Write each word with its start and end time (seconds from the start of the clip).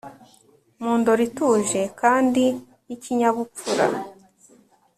mundoro 0.81 1.21
ituje 1.29 1.81
kandi 2.01 2.43
yikinyabupfura 2.87 3.85